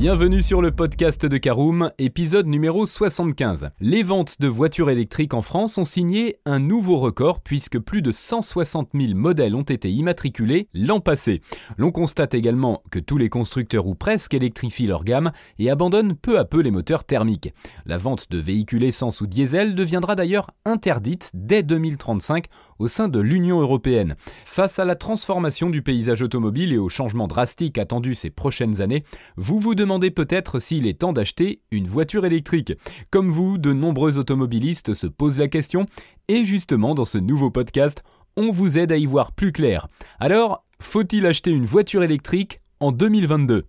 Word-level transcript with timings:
Bienvenue 0.00 0.40
sur 0.40 0.62
le 0.62 0.70
podcast 0.70 1.26
de 1.26 1.36
Caroom, 1.36 1.90
épisode 1.98 2.46
numéro 2.46 2.86
75. 2.86 3.68
Les 3.80 4.02
ventes 4.02 4.40
de 4.40 4.48
voitures 4.48 4.88
électriques 4.88 5.34
en 5.34 5.42
France 5.42 5.76
ont 5.76 5.84
signé 5.84 6.38
un 6.46 6.58
nouveau 6.58 6.96
record 6.96 7.42
puisque 7.42 7.78
plus 7.78 8.00
de 8.00 8.10
160 8.10 8.92
000 8.94 9.12
modèles 9.14 9.54
ont 9.54 9.60
été 9.60 9.90
immatriculés 9.90 10.68
l'an 10.72 11.00
passé. 11.00 11.42
L'on 11.76 11.92
constate 11.92 12.32
également 12.32 12.82
que 12.90 12.98
tous 12.98 13.18
les 13.18 13.28
constructeurs 13.28 13.86
ou 13.86 13.94
presque 13.94 14.32
électrifient 14.32 14.86
leur 14.86 15.04
gamme 15.04 15.32
et 15.58 15.68
abandonnent 15.68 16.16
peu 16.16 16.38
à 16.38 16.46
peu 16.46 16.62
les 16.62 16.70
moteurs 16.70 17.04
thermiques. 17.04 17.52
La 17.84 17.98
vente 17.98 18.30
de 18.30 18.38
véhicules 18.38 18.84
essence 18.84 19.20
ou 19.20 19.26
diesel 19.26 19.74
deviendra 19.74 20.14
d'ailleurs 20.14 20.50
interdite 20.64 21.30
dès 21.34 21.62
2035 21.62 22.46
au 22.78 22.88
sein 22.88 23.08
de 23.08 23.20
l'Union 23.20 23.60
européenne. 23.60 24.16
Face 24.46 24.78
à 24.78 24.86
la 24.86 24.96
transformation 24.96 25.68
du 25.68 25.82
paysage 25.82 26.22
automobile 26.22 26.72
et 26.72 26.78
aux 26.78 26.88
changements 26.88 27.28
drastiques 27.28 27.76
attendus 27.76 28.14
ces 28.14 28.30
prochaines 28.30 28.80
années, 28.80 29.04
vous 29.36 29.60
vous 29.60 29.74
demandez 29.74 29.89
demandez 29.90 30.12
peut-être 30.12 30.60
s'il 30.60 30.86
est 30.86 31.00
temps 31.00 31.12
d'acheter 31.12 31.62
une 31.72 31.88
voiture 31.88 32.24
électrique. 32.24 32.74
Comme 33.10 33.28
vous, 33.28 33.58
de 33.58 33.72
nombreux 33.72 34.18
automobilistes 34.18 34.94
se 34.94 35.08
posent 35.08 35.40
la 35.40 35.48
question, 35.48 35.86
et 36.28 36.44
justement 36.44 36.94
dans 36.94 37.04
ce 37.04 37.18
nouveau 37.18 37.50
podcast, 37.50 38.04
on 38.36 38.52
vous 38.52 38.78
aide 38.78 38.92
à 38.92 38.96
y 38.96 39.04
voir 39.04 39.32
plus 39.32 39.50
clair. 39.50 39.88
Alors, 40.20 40.64
faut-il 40.80 41.26
acheter 41.26 41.50
une 41.50 41.66
voiture 41.66 42.04
électrique 42.04 42.60
en 42.78 42.92
2022 42.92 43.64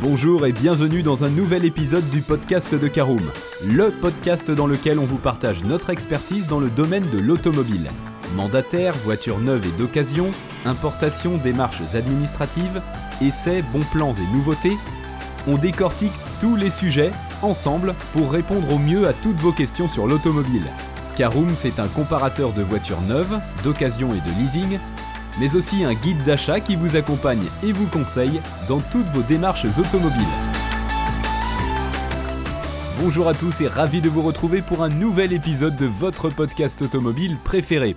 Bonjour 0.00 0.46
et 0.46 0.52
bienvenue 0.52 1.02
dans 1.02 1.24
un 1.24 1.28
nouvel 1.28 1.66
épisode 1.66 2.08
du 2.08 2.22
podcast 2.22 2.74
de 2.74 2.88
Caroom, 2.88 3.30
le 3.66 3.90
podcast 3.90 4.50
dans 4.50 4.66
lequel 4.66 4.98
on 4.98 5.04
vous 5.04 5.18
partage 5.18 5.62
notre 5.62 5.90
expertise 5.90 6.46
dans 6.46 6.58
le 6.58 6.70
domaine 6.70 7.04
de 7.10 7.18
l'automobile. 7.18 7.86
Mandataires, 8.34 8.94
voitures 9.04 9.38
neuves 9.38 9.66
et 9.66 9.78
d'occasion, 9.78 10.30
importation, 10.64 11.36
démarches 11.36 11.94
administratives, 11.94 12.80
essais, 13.20 13.62
bons 13.62 13.84
plans 13.92 14.14
et 14.14 14.36
nouveautés, 14.36 14.76
on 15.46 15.56
décortique 15.56 16.12
tous 16.40 16.56
les 16.56 16.70
sujets 16.70 17.12
ensemble 17.42 17.94
pour 18.12 18.30
répondre 18.30 18.72
au 18.72 18.78
mieux 18.78 19.08
à 19.08 19.12
toutes 19.12 19.40
vos 19.40 19.52
questions 19.52 19.88
sur 19.88 20.06
l'automobile. 20.06 20.66
Caroom, 21.16 21.50
c'est 21.54 21.80
un 21.80 21.88
comparateur 21.88 22.52
de 22.52 22.62
voitures 22.62 23.00
neuves, 23.02 23.40
d'occasion 23.64 24.14
et 24.14 24.20
de 24.20 24.40
leasing, 24.40 24.78
mais 25.38 25.56
aussi 25.56 25.84
un 25.84 25.94
guide 25.94 26.22
d'achat 26.24 26.60
qui 26.60 26.76
vous 26.76 26.96
accompagne 26.96 27.44
et 27.64 27.72
vous 27.72 27.86
conseille 27.86 28.40
dans 28.68 28.80
toutes 28.80 29.08
vos 29.08 29.22
démarches 29.22 29.66
automobiles. 29.78 30.22
Bonjour 33.02 33.28
à 33.28 33.34
tous 33.34 33.62
et 33.62 33.66
ravi 33.66 34.02
de 34.02 34.10
vous 34.10 34.20
retrouver 34.20 34.60
pour 34.60 34.82
un 34.82 34.90
nouvel 34.90 35.32
épisode 35.32 35.74
de 35.74 35.86
votre 35.86 36.28
podcast 36.28 36.82
automobile 36.82 37.38
préféré. 37.42 37.96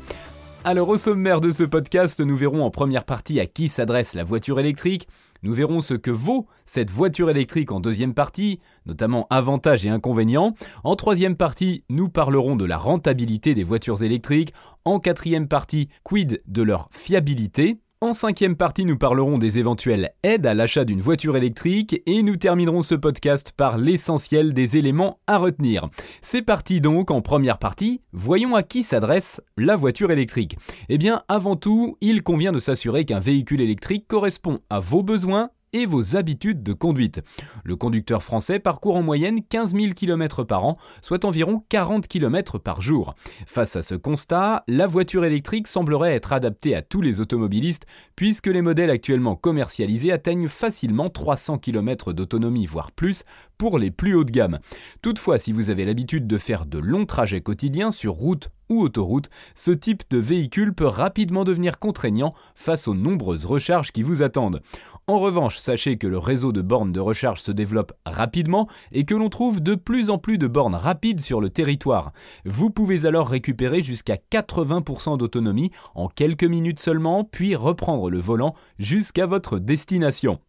Alors 0.65 0.87
au 0.87 0.95
sommaire 0.95 1.41
de 1.41 1.51
ce 1.51 1.65
podcast, 1.65 2.21
nous 2.21 2.37
verrons 2.37 2.63
en 2.63 2.71
première 2.71 3.03
partie 3.03 3.41
à 3.41 3.45
qui 3.45 3.67
s'adresse 3.67 4.13
la 4.13 4.23
voiture 4.23 4.61
électrique, 4.61 5.09
nous 5.43 5.53
verrons 5.53 5.81
ce 5.81 5.93
que 5.93 6.09
vaut 6.09 6.47
cette 6.63 6.89
voiture 6.89 7.29
électrique 7.29 7.73
en 7.73 7.81
deuxième 7.81 8.13
partie, 8.13 8.61
notamment 8.85 9.27
avantages 9.29 9.85
et 9.85 9.89
inconvénients. 9.89 10.55
En 10.85 10.95
troisième 10.95 11.35
partie, 11.35 11.83
nous 11.89 12.07
parlerons 12.07 12.55
de 12.55 12.63
la 12.63 12.77
rentabilité 12.77 13.53
des 13.53 13.65
voitures 13.65 14.03
électriques. 14.03 14.53
En 14.85 14.99
quatrième 14.99 15.49
partie, 15.49 15.89
quid 16.03 16.41
de 16.47 16.61
leur 16.61 16.87
fiabilité? 16.93 17.82
En 18.03 18.11
cinquième 18.11 18.57
partie, 18.57 18.83
nous 18.83 18.97
parlerons 18.97 19.37
des 19.37 19.59
éventuelles 19.59 20.11
aides 20.23 20.45
à 20.45 20.53
l'achat 20.53 20.83
d'une 20.83 20.99
voiture 20.99 21.37
électrique 21.37 22.01
et 22.05 22.21
nous 22.21 22.35
terminerons 22.35 22.81
ce 22.81 22.95
podcast 22.95 23.53
par 23.55 23.77
l'essentiel 23.77 24.51
des 24.51 24.75
éléments 24.75 25.21
à 25.25 25.37
retenir. 25.37 25.87
C'est 26.21 26.41
parti 26.41 26.81
donc 26.81 27.11
en 27.11 27.21
première 27.21 27.59
partie, 27.59 28.01
voyons 28.11 28.55
à 28.55 28.63
qui 28.63 28.83
s'adresse 28.83 29.39
la 29.55 29.77
voiture 29.77 30.11
électrique. 30.11 30.57
Eh 30.89 30.97
bien, 30.97 31.21
avant 31.29 31.55
tout, 31.55 31.95
il 32.01 32.23
convient 32.23 32.51
de 32.51 32.59
s'assurer 32.59 33.05
qu'un 33.05 33.19
véhicule 33.19 33.61
électrique 33.61 34.05
correspond 34.05 34.59
à 34.69 34.81
vos 34.81 35.01
besoins 35.01 35.49
et 35.73 35.85
vos 35.85 36.15
habitudes 36.15 36.63
de 36.63 36.73
conduite. 36.73 37.21
Le 37.63 37.75
conducteur 37.75 38.23
français 38.23 38.59
parcourt 38.59 38.95
en 38.95 39.03
moyenne 39.03 39.43
15 39.43 39.75
000 39.75 39.93
km 39.93 40.43
par 40.43 40.65
an, 40.65 40.75
soit 41.01 41.25
environ 41.25 41.63
40 41.69 42.07
km 42.07 42.59
par 42.59 42.81
jour. 42.81 43.15
Face 43.45 43.75
à 43.75 43.81
ce 43.81 43.95
constat, 43.95 44.63
la 44.67 44.87
voiture 44.87 45.25
électrique 45.25 45.67
semblerait 45.67 46.13
être 46.13 46.33
adaptée 46.33 46.75
à 46.75 46.81
tous 46.81 47.01
les 47.01 47.21
automobilistes, 47.21 47.85
puisque 48.15 48.47
les 48.47 48.61
modèles 48.61 48.89
actuellement 48.89 49.35
commercialisés 49.35 50.11
atteignent 50.11 50.47
facilement 50.47 51.09
300 51.09 51.57
km 51.57 52.13
d'autonomie, 52.13 52.65
voire 52.65 52.91
plus, 52.91 53.23
les 53.71 53.91
plus 53.91 54.15
hauts 54.15 54.23
de 54.23 54.31
gamme. 54.31 54.59
Toutefois, 55.01 55.37
si 55.37 55.51
vous 55.51 55.69
avez 55.69 55.85
l'habitude 55.85 56.27
de 56.27 56.37
faire 56.37 56.65
de 56.65 56.79
longs 56.79 57.05
trajets 57.05 57.41
quotidiens 57.41 57.91
sur 57.91 58.13
route 58.13 58.49
ou 58.69 58.81
autoroute, 58.81 59.29
ce 59.55 59.71
type 59.71 60.03
de 60.09 60.17
véhicule 60.17 60.73
peut 60.73 60.85
rapidement 60.85 61.43
devenir 61.43 61.79
contraignant 61.79 62.31
face 62.55 62.87
aux 62.87 62.93
nombreuses 62.93 63.45
recharges 63.45 63.91
qui 63.91 64.03
vous 64.03 64.21
attendent. 64.21 64.61
En 65.07 65.19
revanche, 65.19 65.57
sachez 65.57 65.97
que 65.97 66.07
le 66.07 66.17
réseau 66.17 66.51
de 66.51 66.61
bornes 66.61 66.91
de 66.91 66.99
recharge 66.99 67.41
se 67.41 67.51
développe 67.51 67.93
rapidement 68.05 68.67
et 68.91 69.05
que 69.05 69.15
l'on 69.15 69.29
trouve 69.29 69.61
de 69.61 69.75
plus 69.75 70.09
en 70.09 70.17
plus 70.17 70.37
de 70.37 70.47
bornes 70.47 70.75
rapides 70.75 71.21
sur 71.21 71.41
le 71.41 71.49
territoire. 71.49 72.13
Vous 72.45 72.69
pouvez 72.69 73.05
alors 73.05 73.27
récupérer 73.27 73.83
jusqu'à 73.83 74.15
80% 74.15 75.17
d'autonomie 75.17 75.71
en 75.95 76.07
quelques 76.07 76.43
minutes 76.43 76.79
seulement, 76.79 77.23
puis 77.23 77.55
reprendre 77.55 78.09
le 78.09 78.19
volant 78.19 78.55
jusqu'à 78.79 79.25
votre 79.25 79.59
destination. 79.59 80.39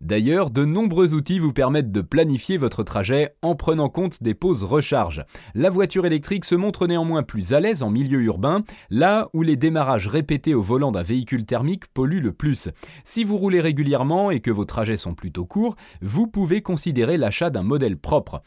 D'ailleurs, 0.00 0.50
de 0.50 0.64
nombreux 0.64 1.14
outils 1.14 1.38
vous 1.38 1.52
permettent 1.52 1.92
de 1.92 2.00
planifier 2.00 2.56
votre 2.56 2.82
trajet 2.82 3.34
en 3.42 3.54
prenant 3.54 3.90
compte 3.90 4.22
des 4.22 4.32
pauses 4.32 4.64
recharge. 4.64 5.24
La 5.54 5.68
voiture 5.68 6.06
électrique 6.06 6.46
se 6.46 6.54
montre 6.54 6.86
néanmoins 6.86 7.22
plus 7.22 7.52
à 7.52 7.60
l'aise 7.60 7.82
en 7.82 7.90
milieu 7.90 8.22
urbain, 8.22 8.64
là 8.88 9.28
où 9.34 9.42
les 9.42 9.56
démarrages 9.56 10.08
répétés 10.08 10.54
au 10.54 10.62
volant 10.62 10.90
d'un 10.90 11.02
véhicule 11.02 11.44
thermique 11.44 11.86
polluent 11.92 12.22
le 12.22 12.32
plus. 12.32 12.70
Si 13.04 13.24
vous 13.24 13.36
roulez 13.36 13.60
régulièrement 13.60 14.30
et 14.30 14.40
que 14.40 14.50
vos 14.50 14.64
trajets 14.64 14.96
sont 14.96 15.14
plutôt 15.14 15.44
courts, 15.44 15.76
vous 16.00 16.26
pouvez 16.26 16.62
considérer 16.62 17.18
l'achat 17.18 17.50
d'un 17.50 17.62
modèle 17.62 17.98
propre. 17.98 18.42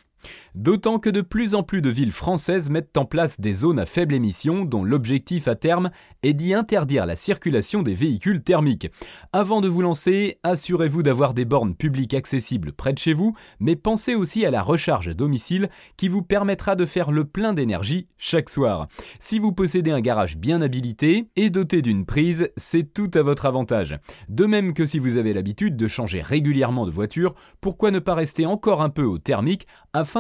D'autant 0.55 0.99
que 0.99 1.09
de 1.09 1.21
plus 1.21 1.55
en 1.55 1.63
plus 1.63 1.81
de 1.81 1.89
villes 1.89 2.11
françaises 2.11 2.69
mettent 2.69 2.97
en 2.97 3.05
place 3.05 3.39
des 3.39 3.53
zones 3.53 3.79
à 3.79 3.85
faible 3.85 4.13
émission 4.13 4.65
dont 4.65 4.83
l'objectif 4.83 5.47
à 5.47 5.55
terme 5.55 5.89
est 6.21 6.33
d'y 6.33 6.53
interdire 6.53 7.05
la 7.05 7.15
circulation 7.15 7.83
des 7.83 7.95
véhicules 7.95 8.43
thermiques. 8.43 8.91
Avant 9.31 9.61
de 9.61 9.67
vous 9.67 9.81
lancer, 9.81 10.39
assurez-vous 10.43 11.03
d'avoir 11.03 11.33
des 11.33 11.45
bornes 11.45 11.75
publiques 11.75 12.13
accessibles 12.13 12.73
près 12.73 12.93
de 12.93 12.99
chez 12.99 13.13
vous, 13.13 13.33
mais 13.59 13.75
pensez 13.75 14.15
aussi 14.15 14.45
à 14.45 14.51
la 14.51 14.61
recharge 14.61 15.07
à 15.07 15.13
domicile 15.13 15.69
qui 15.97 16.07
vous 16.07 16.21
permettra 16.21 16.75
de 16.75 16.85
faire 16.85 17.11
le 17.11 17.25
plein 17.25 17.53
d'énergie 17.53 18.07
chaque 18.17 18.49
soir. 18.49 18.87
Si 19.19 19.39
vous 19.39 19.53
possédez 19.53 19.91
un 19.91 20.01
garage 20.01 20.37
bien 20.37 20.61
habilité 20.61 21.29
et 21.35 21.49
doté 21.49 21.81
d'une 21.81 22.05
prise, 22.05 22.49
c'est 22.57 22.93
tout 22.93 23.11
à 23.13 23.21
votre 23.21 23.45
avantage. 23.45 23.97
De 24.29 24.45
même 24.45 24.73
que 24.73 24.85
si 24.85 24.99
vous 24.99 25.17
avez 25.17 25.33
l'habitude 25.33 25.75
de 25.75 25.87
changer 25.87 26.21
régulièrement 26.21 26.85
de 26.85 26.91
voiture, 26.91 27.33
pourquoi 27.61 27.91
ne 27.91 27.99
pas 27.99 28.15
rester 28.15 28.45
encore 28.45 28.81
un 28.81 28.89
peu 28.89 29.03
au 29.03 29.17
thermique 29.17 29.67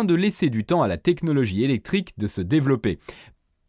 de 0.03 0.15
laisser 0.15 0.49
du 0.49 0.65
temps 0.65 0.81
à 0.81 0.87
la 0.87 0.97
technologie 0.97 1.63
électrique 1.63 2.17
de 2.17 2.25
se 2.25 2.41
développer. 2.41 2.97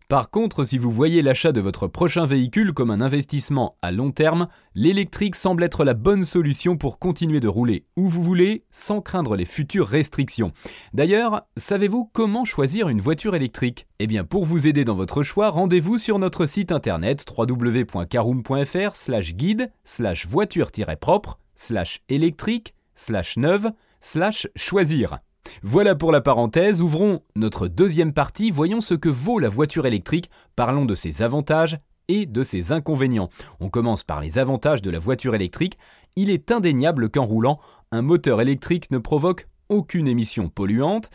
Par 0.08 0.30
contre, 0.30 0.64
si 0.64 0.76
vous 0.76 0.90
voyez 0.90 1.22
l'achat 1.22 1.50
de 1.50 1.62
votre 1.62 1.86
prochain 1.88 2.26
véhicule 2.26 2.74
comme 2.74 2.90
un 2.90 3.00
investissement 3.00 3.78
à 3.80 3.90
long 3.90 4.12
terme, 4.12 4.44
l'électrique 4.74 5.34
semble 5.34 5.64
être 5.64 5.82
la 5.82 5.94
bonne 5.94 6.24
solution 6.24 6.76
pour 6.76 6.98
continuer 6.98 7.40
de 7.40 7.48
rouler 7.48 7.86
où 7.96 8.08
vous 8.08 8.22
voulez 8.22 8.64
sans 8.70 9.00
craindre 9.00 9.34
les 9.34 9.46
futures 9.46 9.88
restrictions. 9.88 10.52
D'ailleurs, 10.92 11.46
savez-vous 11.56 12.10
comment 12.12 12.44
choisir 12.44 12.90
une 12.90 13.00
voiture 13.00 13.34
électrique? 13.34 13.86
Eh 13.98 14.06
bien, 14.06 14.24
pour 14.24 14.44
vous 14.44 14.66
aider 14.66 14.84
dans 14.84 14.94
votre 14.94 15.22
choix, 15.22 15.48
rendez-vous 15.48 15.96
sur 15.96 16.18
notre 16.18 16.44
site 16.44 16.70
internet 16.70 17.24
www.caroom.fr 17.36 18.94
slash 18.94 19.34
guide 19.34 19.72
slash 19.84 20.26
voiture-propre 20.26 21.38
slash 21.56 22.02
électrique 22.10 22.74
slash 22.94 23.38
neuve 23.38 23.72
slash 24.02 24.46
choisir. 24.54 25.18
Voilà 25.62 25.94
pour 25.94 26.12
la 26.12 26.20
parenthèse, 26.20 26.80
ouvrons 26.80 27.20
notre 27.36 27.68
deuxième 27.68 28.12
partie, 28.12 28.50
voyons 28.50 28.80
ce 28.80 28.94
que 28.94 29.08
vaut 29.08 29.38
la 29.38 29.48
voiture 29.48 29.86
électrique, 29.86 30.30
parlons 30.56 30.84
de 30.84 30.94
ses 30.94 31.22
avantages 31.22 31.78
et 32.08 32.26
de 32.26 32.42
ses 32.42 32.72
inconvénients. 32.72 33.30
On 33.60 33.70
commence 33.70 34.02
par 34.02 34.20
les 34.20 34.38
avantages 34.38 34.82
de 34.82 34.90
la 34.90 34.98
voiture 34.98 35.34
électrique. 35.34 35.78
Il 36.16 36.30
est 36.30 36.50
indéniable 36.50 37.08
qu'en 37.08 37.24
roulant, 37.24 37.58
un 37.92 38.02
moteur 38.02 38.40
électrique 38.40 38.90
ne 38.90 38.98
provoque 38.98 39.48
aucune 39.68 40.08
émission 40.08 40.48
polluante, 40.48 41.08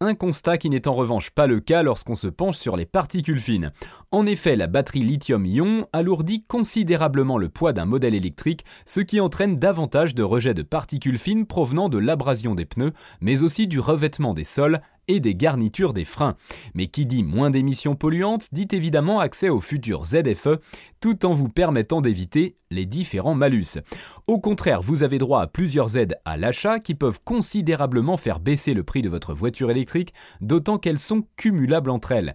un 0.00 0.14
constat 0.14 0.58
qui 0.58 0.68
n'est 0.68 0.88
en 0.88 0.92
revanche 0.92 1.30
pas 1.30 1.46
le 1.46 1.58
cas 1.58 1.82
lorsqu'on 1.82 2.14
se 2.14 2.28
penche 2.28 2.58
sur 2.58 2.76
les 2.76 2.84
particules 2.84 3.40
fines. 3.40 3.72
En 4.10 4.26
effet, 4.26 4.54
la 4.54 4.66
batterie 4.66 5.02
lithium-ion 5.02 5.88
alourdit 5.94 6.44
considérablement 6.46 7.38
le 7.38 7.48
poids 7.48 7.72
d'un 7.72 7.86
modèle 7.86 8.14
électrique, 8.14 8.64
ce 8.84 9.00
qui 9.00 9.20
entraîne 9.20 9.58
davantage 9.58 10.14
de 10.14 10.22
rejets 10.22 10.52
de 10.52 10.62
particules 10.62 11.18
fines 11.18 11.46
provenant 11.46 11.88
de 11.88 11.96
l'abrasion 11.96 12.54
des 12.54 12.66
pneus, 12.66 12.92
mais 13.22 13.42
aussi 13.42 13.66
du 13.66 13.80
revêtement 13.80 14.34
des 14.34 14.44
sols 14.44 14.80
et 15.08 15.20
des 15.20 15.34
garnitures 15.34 15.92
des 15.92 16.04
freins. 16.04 16.36
Mais 16.74 16.86
qui 16.86 17.06
dit 17.06 17.22
moins 17.22 17.50
d'émissions 17.50 17.94
polluantes 17.94 18.48
dit 18.52 18.68
évidemment 18.72 19.20
accès 19.20 19.48
aux 19.48 19.60
futurs 19.60 20.04
ZFE, 20.06 20.58
tout 21.00 21.26
en 21.26 21.34
vous 21.34 21.48
permettant 21.48 22.00
d'éviter 22.00 22.56
les 22.70 22.86
différents 22.86 23.34
malus. 23.34 23.78
Au 24.26 24.40
contraire, 24.40 24.82
vous 24.82 25.02
avez 25.02 25.18
droit 25.18 25.40
à 25.40 25.46
plusieurs 25.46 25.96
aides 25.96 26.18
à 26.24 26.36
l'achat 26.36 26.80
qui 26.80 26.94
peuvent 26.94 27.20
considérablement 27.22 28.16
faire 28.16 28.40
baisser 28.40 28.74
le 28.74 28.82
prix 28.82 29.02
de 29.02 29.08
votre 29.08 29.34
voiture 29.34 29.70
électrique, 29.70 30.12
d'autant 30.40 30.78
qu'elles 30.78 30.98
sont 30.98 31.24
cumulables 31.36 31.90
entre 31.90 32.12
elles. 32.12 32.34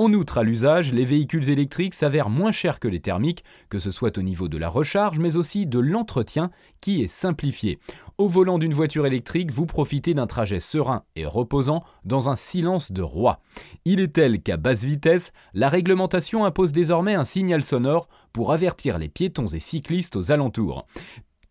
En 0.00 0.14
outre, 0.14 0.38
à 0.38 0.44
l'usage, 0.44 0.94
les 0.94 1.04
véhicules 1.04 1.50
électriques 1.50 1.92
s'avèrent 1.92 2.30
moins 2.30 2.52
chers 2.52 2.80
que 2.80 2.88
les 2.88 3.00
thermiques, 3.00 3.44
que 3.68 3.78
ce 3.78 3.90
soit 3.90 4.16
au 4.16 4.22
niveau 4.22 4.48
de 4.48 4.56
la 4.56 4.70
recharge, 4.70 5.18
mais 5.18 5.36
aussi 5.36 5.66
de 5.66 5.78
l'entretien 5.78 6.50
qui 6.80 7.02
est 7.02 7.06
simplifié. 7.06 7.78
Au 8.16 8.26
volant 8.26 8.58
d'une 8.58 8.72
voiture 8.72 9.04
électrique, 9.04 9.52
vous 9.52 9.66
profitez 9.66 10.14
d'un 10.14 10.26
trajet 10.26 10.58
serein 10.58 11.02
et 11.16 11.26
reposant 11.26 11.84
dans 12.06 12.30
un 12.30 12.36
silence 12.36 12.92
de 12.92 13.02
roi. 13.02 13.40
Il 13.84 14.00
est 14.00 14.14
tel 14.14 14.40
qu'à 14.40 14.56
basse 14.56 14.84
vitesse, 14.84 15.32
la 15.52 15.68
réglementation 15.68 16.46
impose 16.46 16.72
désormais 16.72 17.14
un 17.14 17.24
signal 17.24 17.62
sonore 17.62 18.08
pour 18.32 18.54
avertir 18.54 18.96
les 18.96 19.10
piétons 19.10 19.48
et 19.48 19.60
cyclistes 19.60 20.16
aux 20.16 20.32
alentours. 20.32 20.86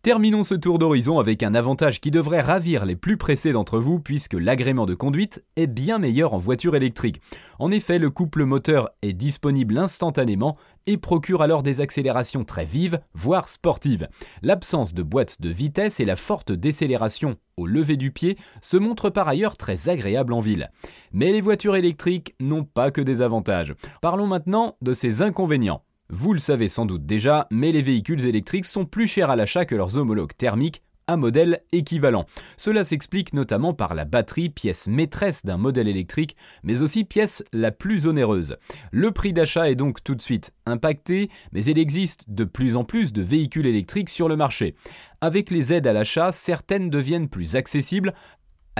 Terminons 0.02 0.44
ce 0.44 0.54
tour 0.54 0.78
d'horizon 0.78 1.18
avec 1.18 1.42
un 1.42 1.52
avantage 1.52 2.00
qui 2.00 2.10
devrait 2.10 2.40
ravir 2.40 2.86
les 2.86 2.96
plus 2.96 3.18
pressés 3.18 3.52
d'entre 3.52 3.78
vous 3.78 4.00
puisque 4.00 4.32
l'agrément 4.32 4.86
de 4.86 4.94
conduite 4.94 5.44
est 5.56 5.66
bien 5.66 5.98
meilleur 5.98 6.32
en 6.32 6.38
voiture 6.38 6.74
électrique. 6.74 7.20
En 7.58 7.70
effet, 7.70 7.98
le 7.98 8.08
couple 8.08 8.46
moteur 8.46 8.88
est 9.02 9.12
disponible 9.12 9.76
instantanément 9.76 10.56
et 10.86 10.96
procure 10.96 11.42
alors 11.42 11.62
des 11.62 11.82
accélérations 11.82 12.44
très 12.44 12.64
vives, 12.64 12.98
voire 13.12 13.50
sportives. 13.50 14.08
L'absence 14.40 14.94
de 14.94 15.02
boîte 15.02 15.42
de 15.42 15.50
vitesse 15.50 16.00
et 16.00 16.06
la 16.06 16.16
forte 16.16 16.50
décélération 16.50 17.36
au 17.58 17.66
lever 17.66 17.98
du 17.98 18.10
pied 18.10 18.38
se 18.62 18.78
montrent 18.78 19.10
par 19.10 19.28
ailleurs 19.28 19.58
très 19.58 19.90
agréables 19.90 20.32
en 20.32 20.40
ville. 20.40 20.70
Mais 21.12 21.30
les 21.30 21.42
voitures 21.42 21.76
électriques 21.76 22.34
n'ont 22.40 22.64
pas 22.64 22.90
que 22.90 23.02
des 23.02 23.20
avantages. 23.20 23.74
Parlons 24.00 24.26
maintenant 24.26 24.78
de 24.80 24.94
ces 24.94 25.20
inconvénients. 25.20 25.82
Vous 26.12 26.32
le 26.32 26.40
savez 26.40 26.68
sans 26.68 26.86
doute 26.86 27.06
déjà, 27.06 27.46
mais 27.52 27.70
les 27.70 27.82
véhicules 27.82 28.24
électriques 28.26 28.64
sont 28.64 28.84
plus 28.84 29.06
chers 29.06 29.30
à 29.30 29.36
l'achat 29.36 29.64
que 29.64 29.76
leurs 29.76 29.96
homologues 29.96 30.36
thermiques 30.36 30.82
à 31.06 31.16
modèle 31.16 31.60
équivalent. 31.72 32.24
Cela 32.56 32.84
s'explique 32.84 33.32
notamment 33.32 33.74
par 33.74 33.94
la 33.94 34.04
batterie, 34.04 34.48
pièce 34.48 34.88
maîtresse 34.88 35.44
d'un 35.44 35.56
modèle 35.56 35.88
électrique, 35.88 36.36
mais 36.62 36.82
aussi 36.82 37.04
pièce 37.04 37.44
la 37.52 37.70
plus 37.70 38.06
onéreuse. 38.06 38.56
Le 38.90 39.10
prix 39.10 39.32
d'achat 39.32 39.70
est 39.70 39.76
donc 39.76 40.02
tout 40.02 40.14
de 40.14 40.22
suite 40.22 40.52
impacté, 40.66 41.28
mais 41.52 41.64
il 41.64 41.78
existe 41.78 42.24
de 42.28 42.44
plus 42.44 42.76
en 42.76 42.84
plus 42.84 43.12
de 43.12 43.22
véhicules 43.22 43.66
électriques 43.66 44.10
sur 44.10 44.28
le 44.28 44.36
marché. 44.36 44.74
Avec 45.20 45.50
les 45.50 45.72
aides 45.72 45.86
à 45.86 45.92
l'achat, 45.92 46.32
certaines 46.32 46.90
deviennent 46.90 47.28
plus 47.28 47.56
accessibles, 47.56 48.14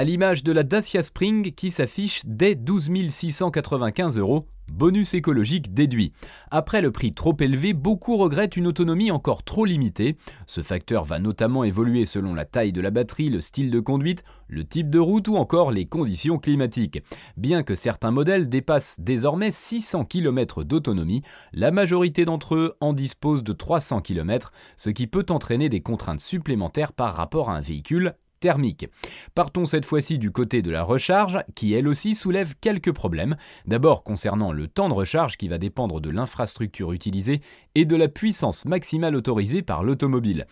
à 0.00 0.04
l'image 0.04 0.42
de 0.42 0.52
la 0.52 0.62
Dacia 0.62 1.02
Spring 1.02 1.52
qui 1.52 1.70
s'affiche 1.70 2.22
dès 2.24 2.54
12 2.54 3.10
695 3.10 4.18
euros, 4.18 4.46
bonus 4.72 5.12
écologique 5.12 5.74
déduit. 5.74 6.12
Après 6.50 6.80
le 6.80 6.90
prix 6.90 7.12
trop 7.12 7.36
élevé, 7.38 7.74
beaucoup 7.74 8.16
regrettent 8.16 8.56
une 8.56 8.66
autonomie 8.66 9.10
encore 9.10 9.42
trop 9.42 9.66
limitée. 9.66 10.16
Ce 10.46 10.62
facteur 10.62 11.04
va 11.04 11.18
notamment 11.18 11.64
évoluer 11.64 12.06
selon 12.06 12.32
la 12.32 12.46
taille 12.46 12.72
de 12.72 12.80
la 12.80 12.90
batterie, 12.90 13.28
le 13.28 13.42
style 13.42 13.70
de 13.70 13.78
conduite, 13.78 14.24
le 14.48 14.64
type 14.64 14.88
de 14.88 14.98
route 14.98 15.28
ou 15.28 15.36
encore 15.36 15.70
les 15.70 15.84
conditions 15.84 16.38
climatiques. 16.38 17.02
Bien 17.36 17.62
que 17.62 17.74
certains 17.74 18.10
modèles 18.10 18.48
dépassent 18.48 19.00
désormais 19.00 19.52
600 19.52 20.06
km 20.06 20.64
d'autonomie, 20.64 21.20
la 21.52 21.72
majorité 21.72 22.24
d'entre 22.24 22.54
eux 22.54 22.74
en 22.80 22.94
disposent 22.94 23.44
de 23.44 23.52
300 23.52 24.00
km, 24.00 24.50
ce 24.78 24.88
qui 24.88 25.06
peut 25.06 25.26
entraîner 25.28 25.68
des 25.68 25.82
contraintes 25.82 26.20
supplémentaires 26.20 26.94
par 26.94 27.14
rapport 27.14 27.50
à 27.50 27.54
un 27.54 27.60
véhicule 27.60 28.14
thermique. 28.40 28.88
Partons 29.34 29.66
cette 29.66 29.84
fois-ci 29.84 30.18
du 30.18 30.32
côté 30.32 30.62
de 30.62 30.70
la 30.70 30.82
recharge, 30.82 31.38
qui 31.54 31.74
elle 31.74 31.86
aussi 31.86 32.14
soulève 32.14 32.54
quelques 32.60 32.92
problèmes. 32.92 33.36
D'abord 33.66 34.02
concernant 34.02 34.50
le 34.52 34.66
temps 34.66 34.88
de 34.88 34.94
recharge 34.94 35.36
qui 35.36 35.48
va 35.48 35.58
dépendre 35.58 36.00
de 36.00 36.10
l'infrastructure 36.10 36.92
utilisée 36.92 37.40
et 37.74 37.84
de 37.84 37.96
la 37.96 38.08
puissance 38.08 38.64
maximale 38.64 39.14
autorisée 39.14 39.62
par 39.62 39.82
l'automobile. 39.82 40.46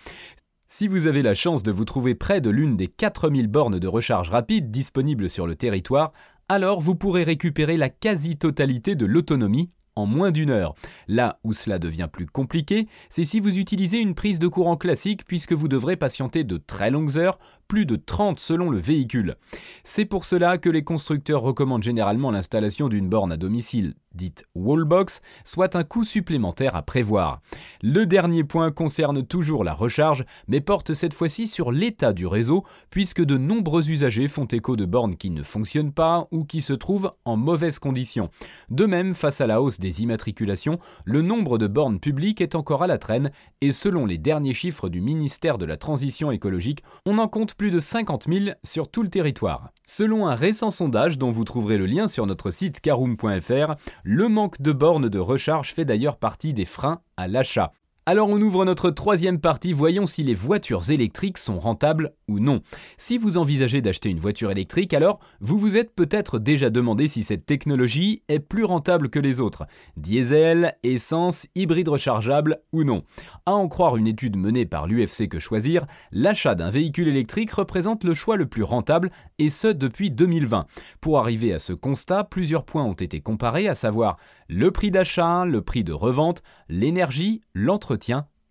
Si 0.70 0.86
vous 0.86 1.06
avez 1.06 1.22
la 1.22 1.32
chance 1.32 1.62
de 1.62 1.72
vous 1.72 1.86
trouver 1.86 2.14
près 2.14 2.42
de 2.42 2.50
l'une 2.50 2.76
des 2.76 2.88
4000 2.88 3.48
bornes 3.48 3.78
de 3.78 3.88
recharge 3.88 4.28
rapide 4.28 4.70
disponibles 4.70 5.30
sur 5.30 5.46
le 5.46 5.56
territoire, 5.56 6.12
alors 6.50 6.80
vous 6.80 6.94
pourrez 6.94 7.24
récupérer 7.24 7.78
la 7.78 7.88
quasi-totalité 7.88 8.94
de 8.94 9.06
l'autonomie 9.06 9.70
en 9.98 10.06
moins 10.06 10.30
d'une 10.30 10.50
heure. 10.50 10.74
Là 11.08 11.38
où 11.44 11.52
cela 11.52 11.78
devient 11.78 12.08
plus 12.10 12.26
compliqué, 12.26 12.88
c'est 13.10 13.24
si 13.24 13.40
vous 13.40 13.58
utilisez 13.58 13.98
une 13.98 14.14
prise 14.14 14.38
de 14.38 14.48
courant 14.48 14.76
classique 14.76 15.24
puisque 15.26 15.52
vous 15.52 15.68
devrez 15.68 15.96
patienter 15.96 16.44
de 16.44 16.56
très 16.56 16.90
longues 16.90 17.18
heures, 17.18 17.38
plus 17.66 17.84
de 17.84 17.96
30 17.96 18.40
selon 18.40 18.70
le 18.70 18.78
véhicule. 18.78 19.36
C'est 19.84 20.06
pour 20.06 20.24
cela 20.24 20.58
que 20.58 20.70
les 20.70 20.84
constructeurs 20.84 21.42
recommandent 21.42 21.82
généralement 21.82 22.30
l'installation 22.30 22.88
d'une 22.88 23.08
borne 23.08 23.32
à 23.32 23.36
domicile 23.36 23.94
dite 24.18 24.44
wallbox, 24.54 25.22
soit 25.44 25.76
un 25.76 25.84
coût 25.84 26.04
supplémentaire 26.04 26.76
à 26.76 26.82
prévoir. 26.82 27.40
Le 27.82 28.04
dernier 28.04 28.44
point 28.44 28.70
concerne 28.70 29.24
toujours 29.24 29.64
la 29.64 29.72
recharge, 29.72 30.26
mais 30.48 30.60
porte 30.60 30.92
cette 30.92 31.14
fois-ci 31.14 31.46
sur 31.46 31.72
l'état 31.72 32.12
du 32.12 32.26
réseau, 32.26 32.64
puisque 32.90 33.24
de 33.24 33.38
nombreux 33.38 33.88
usagers 33.88 34.28
font 34.28 34.44
écho 34.44 34.76
de 34.76 34.84
bornes 34.84 35.16
qui 35.16 35.30
ne 35.30 35.42
fonctionnent 35.42 35.92
pas 35.92 36.28
ou 36.32 36.44
qui 36.44 36.60
se 36.60 36.74
trouvent 36.74 37.12
en 37.24 37.36
mauvaises 37.36 37.78
conditions. 37.78 38.28
De 38.68 38.84
même, 38.84 39.14
face 39.14 39.40
à 39.40 39.46
la 39.46 39.62
hausse 39.62 39.78
des 39.78 40.02
immatriculations, 40.02 40.78
le 41.04 41.22
nombre 41.22 41.56
de 41.56 41.68
bornes 41.68 42.00
publiques 42.00 42.40
est 42.40 42.56
encore 42.56 42.82
à 42.82 42.88
la 42.88 42.98
traîne, 42.98 43.30
et 43.60 43.72
selon 43.72 44.04
les 44.04 44.18
derniers 44.18 44.54
chiffres 44.54 44.88
du 44.88 45.00
ministère 45.00 45.56
de 45.58 45.64
la 45.64 45.76
Transition 45.76 46.32
écologique, 46.32 46.82
on 47.06 47.18
en 47.18 47.28
compte 47.28 47.54
plus 47.54 47.70
de 47.70 47.78
50 47.78 48.26
000 48.28 48.56
sur 48.64 48.90
tout 48.90 49.04
le 49.04 49.08
territoire. 49.08 49.70
Selon 49.86 50.26
un 50.26 50.34
récent 50.34 50.70
sondage 50.70 51.16
dont 51.16 51.30
vous 51.30 51.44
trouverez 51.44 51.78
le 51.78 51.86
lien 51.86 52.08
sur 52.08 52.26
notre 52.26 52.50
site 52.50 52.80
caroom.fr, 52.80 53.74
le 54.10 54.30
manque 54.30 54.62
de 54.62 54.72
bornes 54.72 55.10
de 55.10 55.18
recharge 55.18 55.74
fait 55.74 55.84
d'ailleurs 55.84 56.16
partie 56.16 56.54
des 56.54 56.64
freins 56.64 57.02
à 57.18 57.28
l'achat. 57.28 57.74
Alors 58.10 58.30
on 58.30 58.40
ouvre 58.40 58.64
notre 58.64 58.88
troisième 58.88 59.38
partie, 59.38 59.74
voyons 59.74 60.06
si 60.06 60.22
les 60.24 60.34
voitures 60.34 60.90
électriques 60.90 61.36
sont 61.36 61.58
rentables 61.58 62.14
ou 62.26 62.40
non. 62.40 62.62
Si 62.96 63.18
vous 63.18 63.36
envisagez 63.36 63.82
d'acheter 63.82 64.08
une 64.08 64.18
voiture 64.18 64.50
électrique, 64.50 64.94
alors 64.94 65.20
vous 65.42 65.58
vous 65.58 65.76
êtes 65.76 65.94
peut-être 65.94 66.38
déjà 66.38 66.70
demandé 66.70 67.06
si 67.06 67.22
cette 67.22 67.44
technologie 67.44 68.22
est 68.28 68.38
plus 68.38 68.64
rentable 68.64 69.10
que 69.10 69.18
les 69.18 69.42
autres. 69.42 69.66
Diesel, 69.98 70.74
essence, 70.82 71.48
hybride 71.54 71.88
rechargeable 71.88 72.62
ou 72.72 72.82
non. 72.82 73.02
À 73.44 73.52
en 73.52 73.68
croire 73.68 73.98
une 73.98 74.06
étude 74.06 74.38
menée 74.38 74.64
par 74.64 74.86
l'UFC 74.86 75.28
Que 75.28 75.38
Choisir, 75.38 75.84
l'achat 76.10 76.54
d'un 76.54 76.70
véhicule 76.70 77.08
électrique 77.08 77.50
représente 77.50 78.04
le 78.04 78.14
choix 78.14 78.38
le 78.38 78.46
plus 78.46 78.62
rentable 78.62 79.10
et 79.38 79.50
ce 79.50 79.68
depuis 79.68 80.10
2020. 80.10 80.66
Pour 81.02 81.18
arriver 81.18 81.52
à 81.52 81.58
ce 81.58 81.74
constat, 81.74 82.24
plusieurs 82.24 82.64
points 82.64 82.84
ont 82.84 82.94
été 82.94 83.20
comparés, 83.20 83.68
à 83.68 83.74
savoir 83.74 84.16
le 84.48 84.70
prix 84.70 84.90
d'achat, 84.90 85.44
le 85.44 85.60
prix 85.60 85.84
de 85.84 85.92
revente, 85.92 86.42
l'énergie, 86.70 87.42
l'entretien 87.52 87.97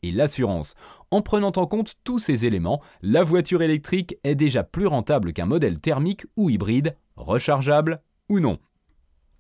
et 0.04 0.12
l'assurance. 0.12 0.76
En 1.12 1.22
prenant 1.22 1.52
en 1.56 1.66
compte 1.66 1.96
tous 2.04 2.20
ces 2.20 2.46
éléments, 2.46 2.82
la 3.02 3.24
voiture 3.24 3.62
électrique 3.62 4.18
est 4.24 4.36
déjà 4.36 4.64
plus 4.64 4.88
rentable 4.88 5.34
qu'un 5.34 5.46
modèle 5.46 5.80
thermique 5.80 6.26
ou 6.36 6.50
hybride, 6.50 6.96
rechargeable 7.16 8.02
ou 8.30 8.40
non. 8.40 8.60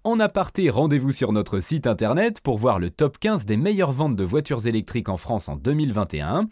En 0.04 0.21
aparté, 0.21 0.69
rendez-vous 0.69 1.12
sur 1.12 1.33
notre 1.33 1.59
site 1.59 1.86
internet 1.86 2.39
pour 2.39 2.57
voir 2.57 2.80
le 2.80 2.89
top 2.89 3.18
15 3.19 3.45
des 3.45 3.57
meilleures 3.57 3.92
ventes 3.92 4.15
de 4.15 4.24
voitures 4.24 4.65
électriques 4.65 5.09
en 5.09 5.18
France 5.18 5.50
en 5.50 5.57
2021. 5.57 6.47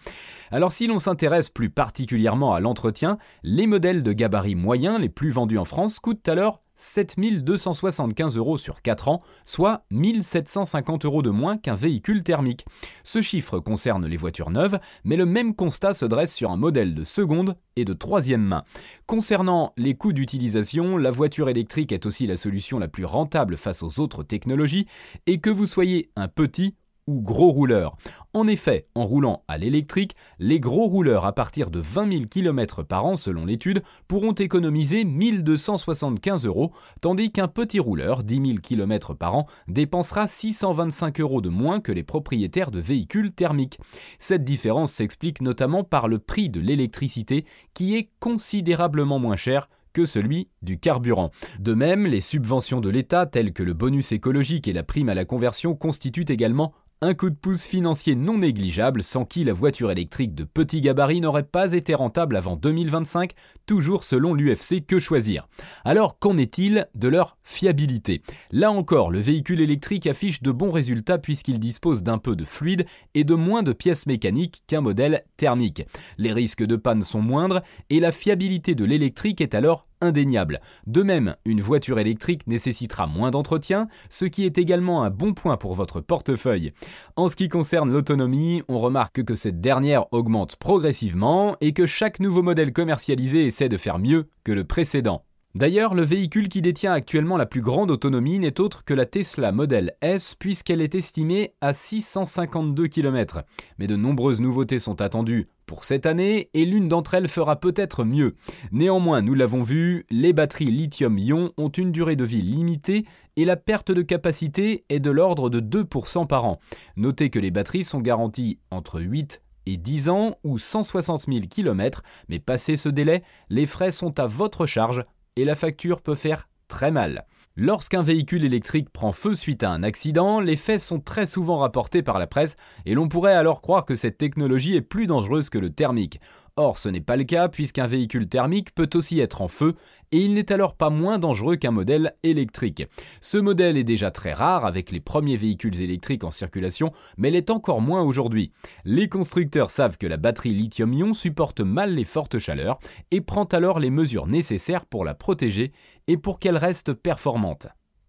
Alors 0.51 0.73
si 0.73 0.87
l'on 0.87 0.99
s'intéresse 0.99 1.49
plus 1.49 1.69
particulièrement 1.69 2.53
à 2.53 2.59
l'entretien, 2.59 3.17
les 3.43 3.65
modèles 3.65 4.03
de 4.03 4.11
gabarit 4.11 4.55
moyen 4.55 4.99
les 4.99 5.07
plus 5.07 5.29
vendus 5.29 5.57
en 5.57 5.63
France 5.63 6.01
coûtent 6.01 6.27
alors 6.27 6.59
7275 6.75 8.37
euros 8.37 8.57
sur 8.57 8.81
4 8.81 9.09
ans, 9.09 9.19
soit 9.45 9.85
1750 9.91 11.05
euros 11.05 11.21
de 11.21 11.29
moins 11.29 11.57
qu'un 11.57 11.75
véhicule 11.75 12.23
thermique. 12.23 12.65
Ce 13.03 13.21
chiffre 13.21 13.59
concerne 13.59 14.05
les 14.05 14.17
voitures 14.17 14.51
neuves, 14.51 14.79
mais 15.03 15.17
le 15.17 15.25
même 15.25 15.55
constat 15.55 15.93
se 15.93 16.05
dresse 16.05 16.33
sur 16.33 16.51
un 16.51 16.57
modèle 16.57 16.95
de 16.95 17.03
seconde 17.03 17.55
et 17.75 17.85
de 17.85 17.93
troisième 17.93 18.43
main. 18.43 18.63
Concernant 19.05 19.73
les 19.77 19.95
coûts 19.95 20.13
d'utilisation, 20.13 20.97
la 20.97 21.11
voiture 21.11 21.49
électrique 21.49 21.91
est 21.91 22.05
aussi 22.05 22.27
la 22.27 22.37
solution 22.37 22.79
la 22.79 22.87
plus 22.87 23.05
rentable 23.05 23.57
face 23.57 23.83
aux 23.83 23.99
autres 23.99 24.23
technologies, 24.23 24.87
et 25.27 25.39
que 25.39 25.49
vous 25.49 25.67
soyez 25.67 26.11
un 26.15 26.27
petit 26.27 26.75
ou 27.07 27.21
gros 27.21 27.51
rouleurs. 27.51 27.97
En 28.33 28.47
effet, 28.47 28.87
en 28.95 29.05
roulant 29.05 29.43
à 29.47 29.57
l'électrique, 29.57 30.15
les 30.39 30.59
gros 30.59 30.87
rouleurs 30.87 31.25
à 31.25 31.33
partir 31.33 31.69
de 31.69 31.79
20 31.79 32.11
000 32.11 32.23
km 32.29 32.83
par 32.83 33.05
an 33.05 33.15
selon 33.15 33.45
l'étude 33.45 33.83
pourront 34.07 34.33
économiser 34.33 35.05
1275 35.05 36.45
euros, 36.45 36.71
tandis 37.01 37.31
qu'un 37.31 37.47
petit 37.47 37.79
rouleur, 37.79 38.23
10 38.23 38.47
000 38.47 38.57
km 38.61 39.13
par 39.13 39.35
an, 39.35 39.47
dépensera 39.67 40.27
625 40.27 41.19
euros 41.19 41.41
de 41.41 41.49
moins 41.49 41.79
que 41.79 41.91
les 41.91 42.03
propriétaires 42.03 42.71
de 42.71 42.79
véhicules 42.79 43.31
thermiques. 43.31 43.79
Cette 44.19 44.43
différence 44.43 44.91
s'explique 44.91 45.41
notamment 45.41 45.83
par 45.83 46.07
le 46.07 46.19
prix 46.19 46.49
de 46.49 46.59
l'électricité 46.59 47.45
qui 47.73 47.95
est 47.95 48.09
considérablement 48.19 49.19
moins 49.19 49.35
cher 49.35 49.69
que 49.95 50.05
celui 50.05 50.49
du 50.61 50.77
carburant. 50.77 51.31
De 51.59 51.73
même, 51.73 52.05
les 52.05 52.19
subventions 52.19 52.81
de 52.81 52.89
l'État 52.89 53.25
telles 53.25 53.53
que 53.53 53.63
le 53.63 53.73
bonus 53.73 54.11
écologique 54.11 54.67
et 54.67 54.73
la 54.73 54.83
prime 54.83 55.07
à 55.07 55.15
la 55.15 55.23
conversion 55.23 55.73
constituent 55.73 56.25
également 56.27 56.73
un 57.01 57.13
coup 57.13 57.29
de 57.29 57.35
pouce 57.35 57.65
financier 57.65 58.15
non 58.15 58.37
négligeable 58.37 59.03
sans 59.03 59.25
qui 59.25 59.43
la 59.43 59.53
voiture 59.53 59.91
électrique 59.91 60.33
de 60.33 60.43
petit 60.43 60.81
gabarit 60.81 61.21
n'aurait 61.21 61.43
pas 61.43 61.73
été 61.73 61.93
rentable 61.93 62.35
avant 62.37 62.55
2025, 62.55 63.31
toujours 63.65 64.03
selon 64.03 64.33
l'UFC 64.33 64.85
Que 64.85 64.99
Choisir. 64.99 65.47
Alors 65.83 66.19
qu'en 66.19 66.37
est-il 66.37 66.87
de 66.95 67.07
leur 67.07 67.37
fiabilité? 67.43 68.21
Là 68.51 68.71
encore, 68.71 69.11
le 69.11 69.19
véhicule 69.19 69.61
électrique 69.61 70.07
affiche 70.07 70.41
de 70.41 70.51
bons 70.51 70.71
résultats 70.71 71.17
puisqu'il 71.17 71.59
dispose 71.59 72.01
d'un 72.01 72.17
peu 72.17 72.35
de 72.35 72.45
fluide 72.45 72.85
et 73.13 73.23
de 73.23 73.35
moins 73.35 73.61
de 73.61 73.73
pièces 73.73 74.07
mécaniques 74.07 74.63
qu'un 74.67 74.81
modèle 74.81 75.23
thermique. 75.37 75.83
Les 76.17 76.31
risques 76.31 76.65
de 76.65 76.75
panne 76.75 77.01
sont 77.01 77.21
moindres 77.21 77.61
et 77.89 77.99
la 77.99 78.11
fiabilité 78.11 78.73
de 78.73 78.85
l'électrique 78.85 79.41
est 79.41 79.53
alors 79.53 79.83
indéniable. 80.01 80.61
De 80.87 81.03
même, 81.03 81.35
une 81.45 81.61
voiture 81.61 81.99
électrique 81.99 82.47
nécessitera 82.47 83.07
moins 83.07 83.31
d'entretien, 83.31 83.87
ce 84.09 84.25
qui 84.25 84.45
est 84.45 84.57
également 84.57 85.03
un 85.03 85.09
bon 85.09 85.33
point 85.33 85.57
pour 85.57 85.75
votre 85.75 86.01
portefeuille. 86.01 86.73
En 87.15 87.29
ce 87.29 87.35
qui 87.35 87.49
concerne 87.49 87.91
l'autonomie, 87.91 88.63
on 88.67 88.79
remarque 88.79 89.23
que 89.23 89.35
cette 89.35 89.61
dernière 89.61 90.05
augmente 90.11 90.55
progressivement 90.55 91.55
et 91.61 91.73
que 91.73 91.85
chaque 91.85 92.19
nouveau 92.19 92.41
modèle 92.41 92.73
commercialisé 92.73 93.45
essaie 93.45 93.69
de 93.69 93.77
faire 93.77 93.99
mieux 93.99 94.27
que 94.43 94.51
le 94.51 94.63
précédent. 94.63 95.23
D'ailleurs, 95.55 95.95
le 95.95 96.01
véhicule 96.01 96.49
qui 96.49 96.61
détient 96.61 96.91
actuellement 96.91 97.37
la 97.37 97.45
plus 97.45 97.61
grande 97.61 97.89
autonomie 97.89 98.39
n'est 98.39 98.59
autre 98.59 98.83
que 98.83 98.93
la 98.93 99.05
Tesla 99.05 99.53
Model 99.53 99.95
S 100.01 100.35
puisqu'elle 100.37 100.81
est 100.81 100.95
estimée 100.95 101.53
à 101.61 101.73
652 101.73 102.87
km. 102.87 103.43
Mais 103.79 103.87
de 103.87 103.95
nombreuses 103.95 104.41
nouveautés 104.41 104.79
sont 104.79 105.01
attendues 105.01 105.47
pour 105.65 105.83
cette 105.83 106.05
année 106.05 106.49
et 106.53 106.65
l'une 106.65 106.87
d'entre 106.87 107.13
elles 107.13 107.27
fera 107.27 107.59
peut-être 107.59 108.03
mieux. 108.03 108.35
Néanmoins, 108.71 109.21
nous 109.21 109.33
l'avons 109.33 109.63
vu, 109.63 110.05
les 110.09 110.33
batteries 110.33 110.71
lithium-ion 110.71 111.51
ont 111.57 111.69
une 111.69 111.91
durée 111.91 112.15
de 112.15 112.23
vie 112.23 112.41
limitée 112.41 113.05
et 113.35 113.45
la 113.45 113.57
perte 113.57 113.91
de 113.91 114.01
capacité 114.01 114.85
est 114.89 114.99
de 114.99 115.11
l'ordre 115.11 115.49
de 115.49 115.59
2% 115.59 116.27
par 116.27 116.45
an. 116.45 116.59
Notez 116.95 117.29
que 117.29 117.39
les 117.39 117.51
batteries 117.51 117.83
sont 117.83 118.01
garanties 118.01 118.59
entre 118.71 119.01
8 119.01 119.41
et 119.65 119.77
10 119.77 120.09
ans 120.09 120.35
ou 120.43 120.59
160 120.59 121.25
000 121.31 121.45
km, 121.49 122.03
mais 122.29 122.39
passé 122.39 122.77
ce 122.77 122.89
délai, 122.89 123.23
les 123.49 123.65
frais 123.65 123.91
sont 123.91 124.19
à 124.19 124.27
votre 124.27 124.65
charge 124.65 125.03
et 125.35 125.45
la 125.45 125.55
facture 125.55 126.01
peut 126.01 126.15
faire 126.15 126.47
très 126.67 126.91
mal. 126.91 127.25
Lorsqu'un 127.57 128.01
véhicule 128.01 128.43
électrique 128.43 128.89
prend 128.89 129.13
feu 129.13 129.33
suite 129.33 129.63
à 129.63 129.71
un 129.71 129.81
accident, 129.81 130.41
les 130.41 130.57
faits 130.57 130.81
sont 130.81 130.99
très 130.99 131.25
souvent 131.25 131.55
rapportés 131.55 132.03
par 132.03 132.19
la 132.19 132.27
presse 132.27 132.57
et 132.85 132.95
l'on 132.95 133.07
pourrait 133.07 133.33
alors 133.33 133.61
croire 133.61 133.85
que 133.85 133.95
cette 133.95 134.17
technologie 134.17 134.75
est 134.75 134.81
plus 134.81 135.07
dangereuse 135.07 135.49
que 135.49 135.57
le 135.57 135.69
thermique. 135.69 136.19
Or, 136.57 136.77
ce 136.77 136.87
n'est 136.87 137.01
pas 137.01 137.17
le 137.17 137.25
cas 137.25 137.49
puisqu'un 137.49 137.85
véhicule 137.85 138.29
thermique 138.29 138.73
peut 138.73 138.89
aussi 138.93 139.19
être 139.19 139.41
en 139.41 139.49
feu 139.49 139.75
et 140.13 140.19
il 140.19 140.33
n'est 140.33 140.53
alors 140.53 140.75
pas 140.75 140.89
moins 140.89 141.19
dangereux 141.19 141.57
qu'un 141.57 141.71
modèle 141.71 142.15
électrique. 142.23 142.87
Ce 143.19 143.37
modèle 143.37 143.75
est 143.75 143.83
déjà 143.83 144.09
très 144.09 144.31
rare 144.31 144.65
avec 144.65 144.89
les 144.89 145.01
premiers 145.01 145.35
véhicules 145.35 145.81
électriques 145.81 146.23
en 146.23 146.31
circulation, 146.31 146.93
mais 147.17 147.29
l'est 147.29 147.49
encore 147.49 147.81
moins 147.81 148.03
aujourd'hui. 148.03 148.53
Les 148.85 149.09
constructeurs 149.09 149.69
savent 149.69 149.97
que 149.97 150.07
la 150.07 150.15
batterie 150.15 150.53
lithium-ion 150.53 151.13
supporte 151.13 151.59
mal 151.59 151.93
les 151.93 152.05
fortes 152.05 152.39
chaleurs 152.39 152.79
et 153.11 153.19
prend 153.19 153.43
alors 153.43 153.81
les 153.81 153.89
mesures 153.89 154.27
nécessaires 154.27 154.85
pour 154.85 155.03
la 155.03 155.13
protéger 155.13 155.73
et 156.07 156.15
pour 156.15 156.39
qu'elle 156.39 156.57
reste 156.57 156.93
performante. 156.93 157.67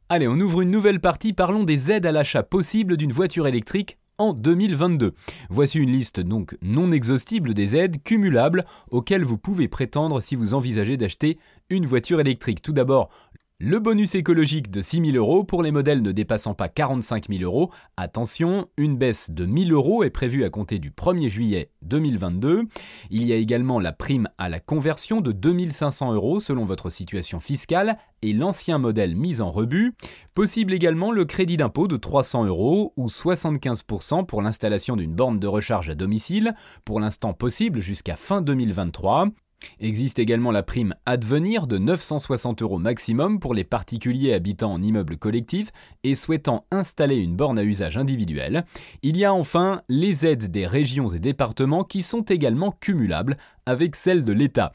Allez, 0.08 0.28
on 0.28 0.38
ouvre 0.38 0.60
une 0.60 0.70
nouvelle 0.70 1.00
partie, 1.00 1.32
parlons 1.32 1.64
des 1.64 1.90
aides 1.90 2.06
à 2.06 2.12
l'achat 2.12 2.44
possibles 2.44 2.96
d'une 2.96 3.10
voiture 3.10 3.48
électrique 3.48 3.98
en 4.18 4.32
2022. 4.32 5.14
Voici 5.50 5.78
une 5.78 5.90
liste 5.90 6.20
donc 6.20 6.56
non 6.62 6.92
exhaustible 6.92 7.54
des 7.54 7.76
aides 7.76 8.02
cumulables 8.02 8.64
auxquelles 8.90 9.24
vous 9.24 9.38
pouvez 9.38 9.68
prétendre 9.68 10.20
si 10.20 10.36
vous 10.36 10.54
envisagez 10.54 10.96
d'acheter 10.96 11.38
une 11.70 11.86
voiture 11.86 12.20
électrique. 12.20 12.62
Tout 12.62 12.72
d'abord, 12.72 13.10
le 13.58 13.80
bonus 13.80 14.14
écologique 14.14 14.70
de 14.70 14.80
6 14.80 15.12
000 15.12 15.16
euros 15.16 15.42
pour 15.42 15.62
les 15.62 15.72
modèles 15.72 16.00
ne 16.00 16.12
dépassant 16.12 16.54
pas 16.54 16.68
45 16.68 17.26
000 17.28 17.42
euros. 17.42 17.72
Attention, 17.96 18.68
une 18.76 18.96
baisse 18.96 19.30
de 19.30 19.44
1 19.44 19.68
000 19.68 19.70
euros 19.70 20.04
est 20.04 20.10
prévue 20.10 20.44
à 20.44 20.50
compter 20.50 20.78
du 20.78 20.90
1er 20.90 21.28
juillet 21.28 21.70
2022. 21.82 22.62
Il 23.10 23.24
y 23.24 23.32
a 23.32 23.36
également 23.36 23.80
la 23.80 23.92
prime 23.92 24.28
à 24.38 24.48
la 24.48 24.60
conversion 24.60 25.20
de 25.20 25.32
2 25.32 25.70
500 25.70 26.12
euros 26.12 26.38
selon 26.38 26.64
votre 26.64 26.90
situation 26.90 27.40
fiscale 27.40 27.98
et 28.22 28.32
l'ancien 28.32 28.78
modèle 28.78 29.16
mis 29.16 29.40
en 29.40 29.48
rebut. 29.48 29.94
Possible 30.34 30.72
également 30.72 31.10
le 31.10 31.24
crédit 31.24 31.56
d'impôt 31.56 31.88
de 31.88 31.96
300 31.96 32.44
euros 32.44 32.92
ou 32.96 33.08
75% 33.08 34.26
pour 34.26 34.42
l'installation 34.42 34.96
d'une 34.96 35.14
borne 35.14 35.40
de 35.40 35.46
recharge 35.46 35.90
à 35.90 35.94
domicile, 35.94 36.54
pour 36.84 37.00
l'instant 37.00 37.32
possible 37.32 37.80
jusqu'à 37.80 38.16
fin 38.16 38.42
2023. 38.42 39.28
Existe 39.80 40.18
également 40.18 40.50
la 40.50 40.62
prime 40.62 40.94
Advenir 41.04 41.66
de 41.66 41.78
960 41.78 42.62
euros 42.62 42.78
maximum 42.78 43.40
pour 43.40 43.54
les 43.54 43.64
particuliers 43.64 44.32
habitant 44.32 44.72
en 44.72 44.82
immeuble 44.82 45.16
collectif 45.18 45.70
et 46.04 46.14
souhaitant 46.14 46.64
installer 46.70 47.16
une 47.16 47.36
borne 47.36 47.58
à 47.58 47.64
usage 47.64 47.98
individuel. 47.98 48.64
Il 49.02 49.16
y 49.16 49.24
a 49.24 49.34
enfin 49.34 49.82
les 49.88 50.24
aides 50.24 50.50
des 50.50 50.66
régions 50.66 51.08
et 51.08 51.18
départements 51.18 51.84
qui 51.84 52.02
sont 52.02 52.22
également 52.22 52.72
cumulables 52.80 53.36
avec 53.66 53.96
celles 53.96 54.24
de 54.24 54.32
l'État. 54.32 54.72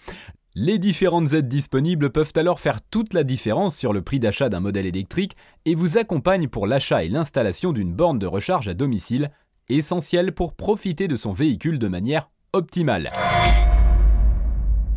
Les 0.54 0.80
différentes 0.80 1.32
aides 1.32 1.48
disponibles 1.48 2.10
peuvent 2.10 2.34
alors 2.36 2.60
faire 2.60 2.82
toute 2.82 3.14
la 3.14 3.24
différence 3.24 3.76
sur 3.76 3.94
le 3.94 4.02
prix 4.02 4.20
d'achat 4.20 4.50
d'un 4.50 4.60
modèle 4.60 4.86
électrique 4.86 5.38
et 5.64 5.76
vous 5.76 5.98
accompagnent 5.98 6.50
pour 6.50 6.68
l'achat 6.68 7.06
et 7.06 7.10
l'installation 7.10 7.72
d'une 7.72 7.94
borne 7.94 8.20
de 8.20 8.28
recharge 8.28 8.68
à 8.68 8.74
domicile, 8.74 9.32
essentielle 9.70 10.34
pour 10.34 10.54
profiter 10.54 11.08
de 11.08 11.16
son 11.16 11.32
véhicule 11.32 11.80
de 11.80 11.88
manière 11.88 12.30
optimale. 12.52 13.10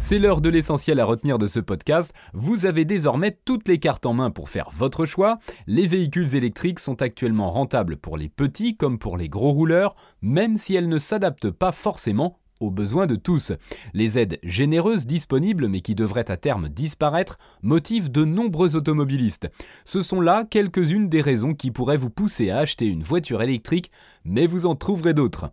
C'est 0.07 0.19
l'heure 0.19 0.43
de 0.43 0.51
l'essentiel 0.51 1.01
à 1.01 1.07
retenir 1.07 1.39
de 1.39 1.47
ce 1.47 1.61
podcast. 1.61 2.13
Vous 2.35 2.67
avez 2.67 2.85
désormais 2.85 3.39
toutes 3.47 3.67
les 3.67 3.79
cartes 3.79 4.05
en 4.05 4.13
main 4.13 4.31
pour 4.31 4.51
faire 4.51 4.69
votre 4.71 5.07
choix. 5.07 5.39
Les 5.67 5.87
véhicules 5.87 6.37
électriques 6.37 6.81
sont 6.81 7.01
actuellement 7.01 7.51
rentables 7.51 7.97
pour 7.97 8.19
les 8.19 8.29
petits 8.29 8.77
comme 8.77 8.99
pour 8.99 9.17
les 9.17 9.31
gros 9.31 9.53
rouleurs, 9.53 9.97
même 10.21 10.59
si 10.59 10.75
elles 10.75 10.91
ne 10.91 10.99
s'adaptent 10.99 11.51
pas 11.51 11.73
forcément 11.73 12.39
aux 12.61 12.71
besoins 12.71 13.07
de 13.07 13.17
tous. 13.17 13.53
Les 13.95 14.19
aides 14.19 14.39
généreuses 14.43 15.07
disponibles 15.07 15.69
mais 15.69 15.81
qui 15.81 15.95
devraient 15.95 16.31
à 16.31 16.37
terme 16.37 16.69
disparaître 16.69 17.39
motivent 17.63 18.13
de 18.13 18.27
nombreux 18.27 18.77
automobilistes. 18.77 19.49
Ce 19.87 20.03
sont 20.03 20.21
là 20.21 20.45
quelques-unes 20.45 21.09
des 21.09 21.23
raisons 21.23 21.55
qui 21.55 21.71
pourraient 21.71 21.97
vous 21.97 22.11
pousser 22.11 22.51
à 22.51 22.59
acheter 22.59 22.89
une 22.89 23.03
voiture 23.03 23.41
électrique, 23.41 23.91
mais 24.27 24.47
vous 24.47 24.67
en 24.67 24.75
trouverez 24.75 25.15
d'autres. 25.15 25.51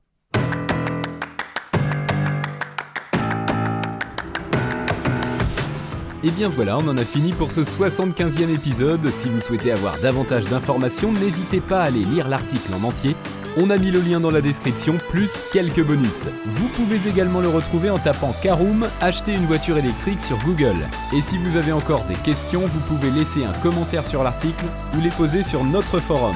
Et 6.24 6.30
bien 6.30 6.50
voilà, 6.50 6.78
on 6.78 6.88
en 6.88 6.98
a 6.98 7.04
fini 7.04 7.32
pour 7.32 7.52
ce 7.52 7.62
75e 7.62 8.54
épisode. 8.54 9.06
Si 9.08 9.28
vous 9.28 9.40
souhaitez 9.40 9.72
avoir 9.72 9.98
davantage 10.00 10.46
d'informations, 10.46 11.12
n'hésitez 11.12 11.60
pas 11.60 11.82
à 11.82 11.86
aller 11.86 12.06
lire 12.06 12.28
l'article 12.28 12.74
en 12.76 12.88
entier. 12.88 13.16
On 13.58 13.70
a 13.70 13.78
mis 13.78 13.92
le 13.92 14.00
lien 14.00 14.20
dans 14.20 14.30
la 14.30 14.42
description, 14.42 14.96
plus 15.10 15.46
quelques 15.52 15.84
bonus. 15.84 16.28
Vous 16.46 16.68
pouvez 16.70 17.10
également 17.10 17.42
le 17.42 17.50
retrouver 17.50 17.90
en 17.90 17.98
tapant 17.98 18.34
Caroom, 18.42 18.88
acheter 19.02 19.34
une 19.34 19.46
voiture 19.46 19.78
électrique 19.78 20.22
sur 20.22 20.38
Google. 20.46 20.88
Et 21.14 21.22
si 21.22 21.38
vous 21.38 21.58
avez 21.58 21.72
encore 21.72 22.06
des 22.06 22.16
questions, 22.16 22.62
vous 22.62 22.80
pouvez 22.82 23.10
laisser 23.10 23.44
un 23.44 23.54
commentaire 23.54 24.06
sur 24.06 24.24
l'article 24.24 24.66
ou 24.96 25.02
les 25.02 25.10
poser 25.10 25.44
sur 25.44 25.64
notre 25.64 26.00
forum. 26.00 26.36